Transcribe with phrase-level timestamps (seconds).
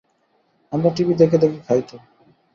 [0.71, 1.95] আমরা টিভি দেখে দেখে খাই তো!